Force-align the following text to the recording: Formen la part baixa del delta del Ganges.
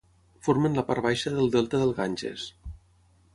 Formen 0.45 0.77
la 0.79 0.83
part 0.87 1.03
baixa 1.07 1.33
del 1.35 1.51
delta 1.57 1.83
del 1.83 1.93
Ganges. 2.01 2.47